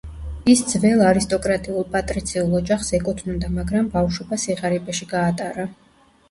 ის 0.51 0.61
ძველ 0.69 1.01
არისტოკრატიულ 1.09 1.85
პატრიციულ 1.95 2.55
ოჯახს 2.61 2.89
ეკუთვნოდა, 3.01 3.51
მაგრამ 3.59 3.91
ბავშვობა 3.97 4.41
სიღარიბეში 4.47 5.09
გაატარა. 5.15 5.69